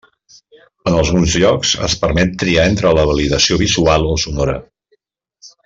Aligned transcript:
En 0.91 0.95
alguns 1.01 1.35
llocs 1.43 1.73
es 1.89 1.97
permet 2.05 2.33
triar 2.45 2.65
entre 2.71 2.95
la 3.01 3.05
validació 3.11 3.61
visual 3.65 4.09
o 4.15 4.17
sonora. 4.27 4.57